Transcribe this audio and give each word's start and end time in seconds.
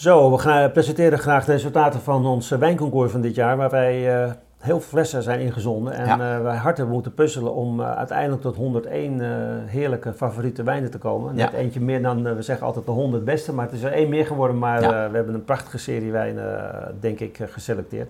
Zo, 0.00 0.30
we 0.30 0.38
gaan 0.38 0.72
presenteren 0.72 1.18
graag 1.18 1.44
de 1.44 1.52
resultaten 1.52 2.00
van 2.00 2.26
ons 2.26 2.48
wijnconcours 2.48 3.12
van 3.12 3.20
dit 3.20 3.34
jaar, 3.34 3.56
waar 3.56 3.70
wij 3.70 4.22
uh, 4.22 4.32
heel 4.58 4.80
veel 4.80 4.80
flessen 4.80 5.22
zijn 5.22 5.40
ingezonden. 5.40 5.92
En 5.92 6.06
ja. 6.06 6.36
uh, 6.36 6.42
wij 6.42 6.56
hard 6.56 6.76
hebben 6.76 6.94
moeten 6.94 7.14
puzzelen 7.14 7.54
om 7.54 7.80
uh, 7.80 7.96
uiteindelijk 7.96 8.42
tot 8.42 8.56
101 8.56 9.20
heerlijke 9.66 10.12
favoriete 10.12 10.62
wijnen 10.62 10.90
te 10.90 10.98
komen. 10.98 11.34
Net 11.34 11.52
eentje 11.52 11.80
meer 11.80 12.02
dan, 12.02 12.34
we 12.34 12.42
zeggen 12.42 12.66
altijd 12.66 12.86
de 12.86 12.90
100 12.90 13.24
beste, 13.24 13.52
maar 13.52 13.64
het 13.64 13.74
is 13.74 13.82
er 13.82 13.92
één 13.92 14.08
meer 14.08 14.26
geworden. 14.26 14.58
Maar 14.58 14.80
we 15.10 15.16
hebben 15.16 15.34
een 15.34 15.44
prachtige 15.44 15.78
serie 15.78 16.12
wijnen, 16.12 16.96
denk 17.00 17.20
ik, 17.20 17.38
geselecteerd. 17.50 18.08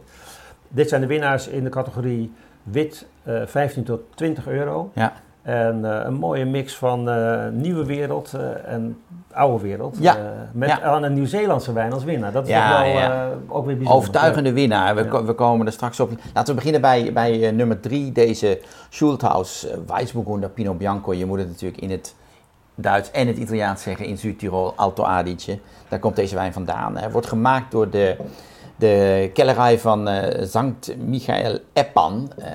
Dit 0.69 0.89
zijn 0.89 1.01
de 1.01 1.07
winnaars 1.07 1.49
in 1.49 1.65
de 1.65 1.71
categorie 1.71 2.33
wit 2.63 3.07
15 3.45 3.85
tot 3.85 4.01
20 4.15 4.49
euro. 4.49 4.91
Ja. 4.95 5.13
En 5.43 5.81
uh, 5.85 6.01
een 6.05 6.15
mooie 6.15 6.45
mix 6.45 6.77
van 6.77 7.09
uh, 7.09 7.49
nieuwe 7.53 7.85
wereld 7.85 8.33
uh, 8.37 8.73
en 8.73 8.99
oude 9.33 9.63
wereld. 9.63 9.97
Ja. 10.01 10.17
met 10.53 10.69
ja. 10.69 11.03
een 11.03 11.13
Nieuw-Zeelandse 11.13 11.73
wijn 11.73 11.93
als 11.93 12.05
winnaar. 12.05 12.33
Dat 12.33 12.43
is 12.43 12.51
ja, 12.51 12.87
ook, 12.87 12.95
wel, 12.95 13.33
ook 13.49 13.67
weer 13.67 13.77
bijzonder. 13.77 13.93
Overtuigende 13.93 14.53
winnaar. 14.53 14.95
We, 14.95 15.25
we, 15.25 15.33
komen 15.33 15.67
er 15.67 15.73
straks 15.73 16.01
op. 16.01 16.11
Laten 16.35 16.49
we 16.49 16.55
beginnen 16.55 16.81
bij, 16.81 17.13
bij 17.13 17.51
nummer 17.51 17.81
drie. 17.81 18.13
Deze 18.13 18.61
Schulthaus 18.89 19.67
Weissburgunder 19.87 20.51
Pinot 20.51 20.79
Bianco. 20.79 21.15
Je 21.15 21.27
moet 21.27 21.39
het 21.39 21.49
natuurlijk 21.49 21.81
in 21.81 21.91
het 21.91 22.15
Duits 22.75 23.11
en 23.11 23.27
het 23.27 23.37
Italiaans 23.37 23.83
zeggen. 23.83 24.07
In 24.07 24.19
Zuid-Tirol, 24.19 24.73
Alto 24.77 25.03
Adige. 25.03 25.59
Daar 25.89 25.99
komt 25.99 26.17
deze 26.17 26.35
wijn 26.35 26.53
vandaan. 26.53 26.97
Hij 26.97 27.11
wordt 27.11 27.27
gemaakt 27.27 27.71
door 27.71 27.91
de 27.91 28.17
de 28.81 29.31
kellerij 29.35 29.79
van 29.79 30.09
uh, 30.09 30.23
Sankt 30.43 30.97
Michael 30.99 31.59
Eppan, 31.73 32.33
uh, 32.39 32.47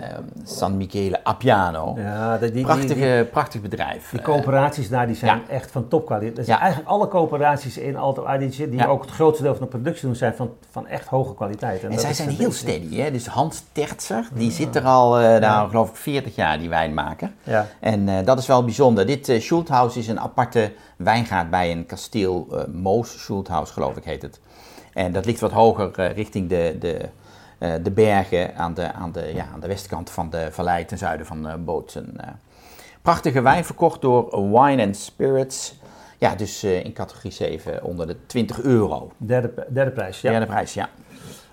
San 0.44 0.78
Michele 0.78 1.24
Appiano. 1.24 1.94
Ja, 1.98 2.38
die, 2.38 2.52
die, 2.52 2.64
Prachtige, 2.64 3.28
prachtig 3.32 3.62
bedrijf. 3.62 4.10
Die 4.10 4.22
coöperaties 4.22 4.90
daar 4.90 5.08
die 5.08 5.16
zijn 5.16 5.42
echt 5.50 5.72
van 5.72 5.88
topkwaliteit. 5.88 6.36
Dus 6.36 6.46
ja. 6.46 6.60
eigenlijk 6.60 6.90
alle 6.90 7.08
coöperaties 7.08 7.78
in 7.78 7.98
Alto 7.98 8.26
Adige, 8.26 8.70
die 8.70 8.88
ook 8.88 9.02
het 9.02 9.12
grootste 9.12 9.44
deel 9.44 9.56
van 9.56 9.64
de 9.64 9.70
productie 9.70 10.06
doen, 10.06 10.16
zijn 10.16 10.36
van, 10.36 10.54
van 10.72 10.88
echt 10.88 11.08
hoge 11.08 11.36
kwaliteit. 11.36 11.84
En, 11.84 11.92
en 11.92 12.00
zij 12.00 12.14
zijn 12.14 12.30
heel 12.30 12.52
steady. 12.52 12.96
Hè? 12.96 13.12
Dus 13.12 13.28
Hans 13.28 13.64
Tertzer, 13.72 14.28
die 14.34 14.52
zit 14.52 14.76
er 14.76 14.84
al, 14.84 15.22
uh, 15.22 15.38
nou, 15.38 15.70
geloof 15.70 15.90
ik, 15.90 15.96
40 15.96 16.36
jaar, 16.36 16.60
die 16.60 16.70
wijnmaker. 16.70 17.32
Ja. 17.44 17.68
En 17.80 18.26
dat 18.26 18.40
is 18.40 18.48
wel 18.48 18.64
bijzonder. 18.64 19.06
Dit 19.06 19.30
uh, 19.30 19.42
Schulthaus 19.42 19.98
is 19.98 20.08
een 20.08 20.20
aparte 20.20 20.74
wijngaard 20.98 21.50
bij 21.50 21.72
een 21.72 21.86
kasteel, 21.86 22.66
Moos 22.72 23.22
Schulthaus 23.22 23.72
geloof 23.72 23.98
ik 23.98 24.04
heet 24.04 24.22
het. 24.22 24.40
En 24.96 25.12
dat 25.12 25.26
ligt 25.26 25.40
wat 25.40 25.52
hoger 25.52 26.00
uh, 26.00 26.12
richting 26.12 26.50
de, 26.50 26.76
de, 26.80 27.10
uh, 27.60 27.74
de 27.84 27.92
bergen 27.92 28.56
aan 28.58 28.74
de, 28.74 28.94
aan, 28.94 29.12
de, 29.12 29.32
ja, 29.34 29.48
aan 29.54 29.60
de 29.60 29.68
westkant 29.68 30.10
van 30.10 30.30
de 30.30 30.48
vallei 30.52 30.86
ten 30.86 30.98
zuiden 30.98 31.26
van 31.26 31.48
uh, 31.48 31.54
Bootsen. 31.60 32.16
prachtige 33.02 33.42
wijn 33.42 33.66
verkocht 33.66 34.02
door 34.02 34.52
Wine 34.52 34.86
and 34.86 34.98
Spirits. 34.98 35.80
Ja, 36.18 36.36
dus 36.36 36.64
in 36.64 36.94
categorie 36.94 37.32
7 37.32 37.84
onder 37.84 38.08
de 38.08 38.26
20 38.26 38.62
euro. 38.62 39.12
Derde, 39.18 39.66
derde 39.70 39.92
prijs, 39.92 40.22
ja. 40.22 40.32
Derde 40.32 40.46
prijs, 40.46 40.74
ja. 40.74 40.90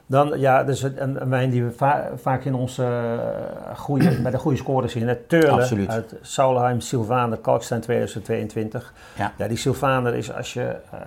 Dan, 0.06 0.41
ja, 0.41 0.64
dus 0.64 0.83
een, 0.83 1.22
een 1.22 1.28
wijn 1.28 1.50
die 1.50 1.64
we 1.64 1.72
vaak 2.17 2.45
in 2.45 2.55
onze 2.55 2.83
uh, 2.83 3.78
goede, 3.78 4.20
bij 4.22 4.31
de 4.31 4.39
goede 4.39 4.56
scores 4.56 4.92
zien. 4.92 5.08
Het 5.08 5.28
Turle 5.28 5.86
uit 5.89 6.14
Saulheim 6.20 6.81
Sylvaner 6.81 7.39
Kalkstein 7.39 7.81
2022. 7.81 8.92
Ja. 9.17 9.33
ja, 9.39 9.48
die 9.48 9.56
Sylvaner 9.56 10.14
is 10.14 10.33
als 10.33 10.53
je 10.53 10.77
uh, 10.95 11.00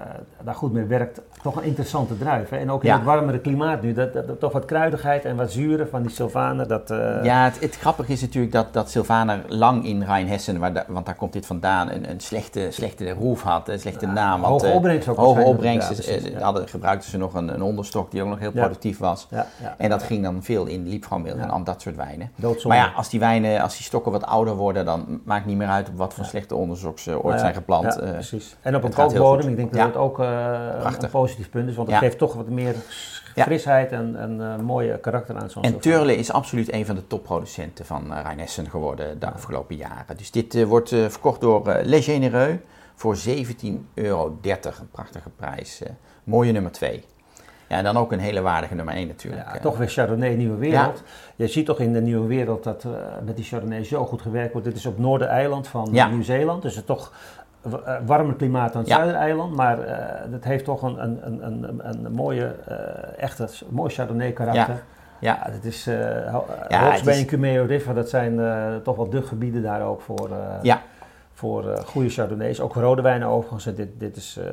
daar 0.44 0.56
goed 0.56 0.74
mee 0.74 0.86
werkt 0.86 1.22
toch 1.42 1.56
een 1.56 1.64
interessante 1.64 2.18
druif. 2.18 2.50
Hè? 2.50 2.58
En 2.58 2.72
ook 2.72 2.84
in 2.84 2.92
het 2.92 3.04
warmere 3.04 3.40
klimaat 3.40 3.82
nu. 3.82 3.94
Dat, 3.94 4.14
dat, 4.14 4.40
toch 4.40 4.52
wat 4.52 4.66
kruidigheid 4.66 5.26
en 5.26 5.36
wat 5.36 5.52
zuren 5.52 5.90
van 5.90 6.02
die 6.02 6.12
Sylvaner. 6.12 6.68
Dat, 6.68 6.92
uh... 6.92 7.24
Ja, 7.24 7.44
het, 7.44 7.60
het, 7.60 7.76
grappige 7.76 8.12
is 8.12 8.22
natuurlijk 8.22 8.54
dat, 8.54 8.74
dat 8.74 8.90
Sylvaner 8.90 9.42
lang 9.48 9.86
in 9.86 10.04
Rijnhessen, 10.04 10.60
waar 10.60 10.86
want 10.88 11.06
daar 11.06 11.16
komt 11.16 11.34
dit 11.34 11.46
vandaan, 11.46 11.92
een, 11.92 12.10
een 12.10 12.20
slechte, 12.20 12.68
slechte 12.70 13.10
roef 13.10 13.42
had. 13.42 13.70
Een 13.70 13.80
slechte 13.80 14.06
naam 14.06 14.44
had. 14.44 14.62
Hoge 14.62 14.74
opbrengst 14.74 15.08
ook. 15.08 15.18
Hoge 15.18 15.42
opbrengst. 15.42 16.08
Ja, 16.08 16.40
hadden, 16.40 16.68
gebruikten 16.68 17.10
ze 17.10 17.18
nog 17.18 17.34
een, 17.34 17.54
een 17.54 17.62
onderstok 17.62 18.12
die 18.12 18.22
ook 18.22 18.30
nog 18.30 18.40
heel 18.40 18.52
productief 18.52 18.85
was. 18.94 19.28
Ja, 19.30 19.48
ja, 19.62 19.76
en 19.78 19.90
dat 19.90 20.04
ging 20.04 20.24
dan 20.24 20.44
veel 20.44 20.66
in 20.66 20.88
liepvrouwmeel 20.88 21.38
en 21.38 21.64
dat 21.64 21.82
soort 21.82 21.96
wijnen. 21.96 22.32
Maar 22.68 22.78
ja, 22.78 22.92
als 22.96 23.10
die 23.10 23.20
wijnen, 23.20 23.62
als 23.62 23.76
die 23.76 23.86
stokken 23.86 24.12
wat 24.12 24.26
ouder 24.26 24.56
worden, 24.56 24.86
dan 24.86 25.22
maakt 25.24 25.46
niet 25.46 25.58
meer 25.58 25.68
uit 25.68 25.90
op 25.90 25.98
wat 25.98 26.14
voor 26.14 26.26
slechte 26.26 26.56
onderzoek 26.56 27.00
ze 27.00 27.24
ooit 27.24 27.40
zijn 27.40 27.54
geplant. 27.54 28.02
Uh, 28.02 28.12
precies. 28.12 28.56
En 28.62 28.76
op 28.76 28.84
een 28.84 28.94
kookbodem, 28.94 29.50
ik 29.50 29.56
denk 29.56 29.74
dat 29.74 29.86
het 29.86 29.96
ook 29.96 30.20
uh, 30.20 30.94
een 31.00 31.10
positief 31.10 31.50
punt 31.50 31.70
is, 31.70 31.76
want 31.76 31.90
het 31.90 31.98
geeft 31.98 32.18
toch 32.18 32.34
wat 32.34 32.50
meer 32.50 32.76
frisheid 33.36 33.92
en, 33.92 34.16
en 34.16 34.40
uh, 34.40 34.58
mooie 34.58 35.00
karakter 35.00 35.38
aan 35.38 35.50
zo'n 35.50 35.64
En 35.64 35.80
Turle 35.80 36.16
is 36.16 36.32
absoluut 36.32 36.74
een 36.74 36.86
van 36.86 36.96
de 36.96 37.08
topproducenten 37.08 37.86
van 37.86 38.12
uh, 38.12 38.20
Rijnessen 38.24 38.70
geworden 38.70 39.20
de 39.20 39.32
afgelopen 39.32 39.76
jaren. 39.76 40.18
Dus 40.18 40.32
dit 40.32 40.56
uh, 40.56 40.66
wordt 40.66 40.90
verkocht 40.90 41.42
door 41.42 41.68
uh, 41.68 41.76
Les 41.82 42.10
Généreux 42.10 42.60
voor 42.96 43.18
17,30 43.28 43.34
euro. 43.94 44.40
Een 44.42 44.90
prachtige 44.92 45.30
prijs. 45.30 45.82
mooie 46.24 46.52
nummer 46.52 46.72
2. 46.72 47.04
Ja, 47.68 47.78
en 47.78 47.84
dan 47.84 47.98
ook 47.98 48.12
een 48.12 48.20
hele 48.20 48.42
waardige 48.42 48.76
nummer 48.76 48.94
1 48.94 49.08
natuurlijk. 49.08 49.54
Ja, 49.54 49.60
toch 49.60 49.78
weer 49.78 49.88
Chardonnay 49.88 50.36
Nieuwe 50.36 50.58
Wereld. 50.58 51.04
Je 51.36 51.48
ziet 51.48 51.66
toch 51.66 51.80
in 51.80 51.94
de 51.94 52.02
Nieuwe 52.02 52.28
Wereld 52.28 52.64
dat 52.64 52.84
uh, 52.84 52.92
met 53.26 53.36
die 53.36 53.46
Chardonnay 53.46 53.84
zo 53.84 54.06
goed 54.06 54.22
gewerkt 54.22 54.52
wordt. 54.52 54.68
Dit 54.68 54.76
is 54.76 54.86
op 54.86 54.98
Noordereiland 54.98 55.68
van 55.68 55.92
Nieuw-Zeeland. 55.92 56.62
Dus 56.62 56.76
het 56.76 56.90
is 56.90 56.96
toch 56.96 57.14
uh, 57.68 57.74
warmer 58.06 58.36
klimaat 58.36 58.74
dan 58.74 58.82
het 58.82 58.92
Zuidereiland. 58.92 59.56
Maar 59.56 59.80
uh, 59.80 59.96
het 60.32 60.44
heeft 60.44 60.66
toch 60.66 60.82
een, 60.82 61.04
een, 61.04 61.20
een, 61.26 61.64
een, 61.64 62.06
een 62.06 62.12
mooie, 62.12 62.56
echte, 63.18 63.48
mooi 63.70 63.94
Chardonnay 63.94 64.32
karakter. 64.32 64.84
Ja. 65.20 65.40
ja, 65.44 65.52
het 65.52 65.66
is 65.66 65.88
uh, 65.88 65.96
ja, 66.68 67.00
en 67.06 67.26
Cumeo 67.26 67.66
River, 67.66 67.96
dat 67.96 68.10
zijn 68.10 68.40
toch 68.84 68.96
wel 68.96 69.10
de 69.10 69.22
gebieden 69.22 69.62
daar 69.62 69.82
ook 69.82 70.02
voor. 70.02 70.30
ja 70.62 70.82
voor 71.36 71.66
uh, 71.66 71.78
goede 71.78 72.10
Chardonnays. 72.10 72.60
Ook 72.60 72.74
rode 72.74 73.02
wijnen 73.02 73.28
overigens. 73.28 73.64
Dit, 73.76 73.90
dit 74.00 74.16
is 74.16 74.38
uh, 74.40 74.46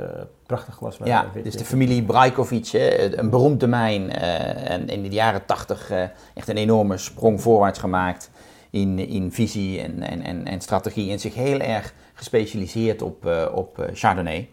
prachtig 0.46 0.74
glas 0.74 0.98
wijn. 0.98 1.10
Ja, 1.10 1.26
dit 1.32 1.46
is 1.46 1.56
de 1.56 1.64
familie 1.64 2.02
Brajkovic, 2.02 2.70
een 3.16 3.30
beroemd 3.30 3.60
domein. 3.60 4.02
Uh, 4.02 4.70
en 4.70 4.88
in 4.88 5.02
de 5.02 5.08
jaren 5.08 5.46
tachtig 5.46 5.90
echt 6.34 6.48
een 6.48 6.56
enorme 6.56 6.98
sprong 6.98 7.40
voorwaarts 7.40 7.78
gemaakt 7.78 8.30
in, 8.70 8.98
in 8.98 9.32
visie 9.32 9.80
en, 9.80 10.02
en, 10.02 10.22
en, 10.22 10.46
en 10.46 10.60
strategie. 10.60 11.10
En 11.10 11.20
zich 11.20 11.34
heel 11.34 11.60
erg 11.60 11.94
gespecialiseerd 12.14 13.02
op, 13.02 13.48
op 13.54 13.88
Chardonnay. 13.92 14.48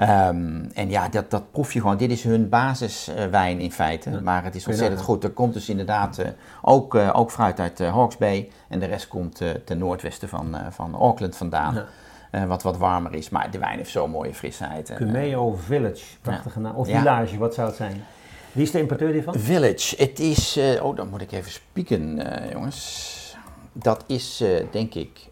Um, 0.00 0.70
en 0.74 0.90
ja, 0.90 1.08
dat, 1.08 1.30
dat 1.30 1.50
proef 1.50 1.72
je 1.72 1.80
gewoon. 1.80 1.96
Dit 1.96 2.10
is 2.10 2.22
hun 2.22 2.48
basiswijn 2.48 3.60
in 3.60 3.72
feite. 3.72 4.20
Maar 4.20 4.44
het 4.44 4.54
is 4.54 4.66
ontzettend 4.66 5.00
goed. 5.00 5.24
Er 5.24 5.30
komt 5.30 5.52
dus 5.52 5.68
inderdaad 5.68 6.18
uh, 6.18 6.26
ook, 6.62 6.94
uh, 6.94 7.10
ook 7.12 7.30
fruit 7.30 7.60
uit 7.60 7.80
uh, 7.80 7.92
Hawke's 7.92 8.16
Bay. 8.16 8.50
En 8.68 8.78
de 8.78 8.86
rest 8.86 9.08
komt 9.08 9.42
ten 9.64 9.78
noordwesten 9.78 10.28
van, 10.28 10.56
van 10.70 10.94
Auckland 10.94 11.36
vandaan. 11.36 11.86
Ja. 12.30 12.46
wat 12.46 12.62
wat 12.62 12.76
warmer 12.76 13.14
is. 13.14 13.28
Maar 13.28 13.50
de 13.50 13.58
wijn 13.58 13.76
heeft 13.76 13.90
zo'n 13.90 14.10
mooie 14.10 14.34
frisheid. 14.34 14.92
Cumeo 14.94 15.54
Village. 15.54 16.04
Prachtige 16.20 16.60
naam. 16.60 16.74
Of 16.74 16.88
Village, 16.88 17.38
wat 17.38 17.54
zou 17.54 17.66
het 17.66 17.76
zijn? 17.76 18.04
Wie 18.52 18.62
is 18.62 18.70
de 18.70 18.78
importeur 18.78 19.12
hiervan? 19.12 19.34
Village. 19.34 19.96
Het 19.98 20.18
is... 20.18 20.58
oh, 20.82 20.96
dan 20.96 21.08
moet 21.08 21.20
ik 21.20 21.32
even 21.32 21.50
spieken, 21.50 22.22
jongens. 22.52 23.36
Dat 23.72 24.04
is, 24.06 24.44
denk 24.70 24.94
ik, 24.94 25.28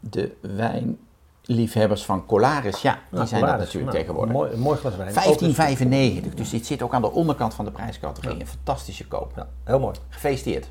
de 0.00 0.36
wijn 0.40 0.98
liefhebbers 1.50 2.04
van 2.04 2.26
Colaris, 2.26 2.82
ja, 2.82 2.98
die 3.10 3.26
zijn 3.26 3.40
dat 3.40 3.58
natuurlijk 3.58 3.92
nou, 3.92 3.98
tegenwoordig. 3.98 4.34
Mooi, 4.34 4.56
mooi 4.56 4.78
glas 4.78 4.92
wijn. 4.96 6.20
15,95. 6.22 6.34
Dus 6.34 6.50
dit 6.50 6.66
zit 6.66 6.82
ook 6.82 6.94
aan 6.94 7.02
de 7.02 7.10
onderkant 7.10 7.54
van 7.54 7.64
de 7.64 7.70
prijscategorie. 7.70 8.40
Een 8.40 8.46
fantastische 8.46 9.06
koop. 9.06 9.32
Ja, 9.36 9.46
heel 9.64 9.78
mooi. 9.78 9.94
Gefeliciteerd. 10.08 10.68